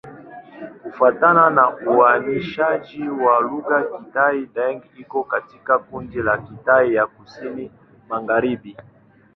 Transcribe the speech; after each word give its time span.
Kufuatana 0.83 1.49
na 1.49 1.69
uainishaji 1.91 3.07
wa 3.09 3.39
lugha, 3.41 3.83
Kitai-Daeng 3.83 4.81
iko 4.97 5.23
katika 5.23 5.79
kundi 5.79 6.21
la 6.21 6.37
Kitai 6.37 6.93
ya 6.93 7.07
Kusini-Magharibi. 7.07 8.77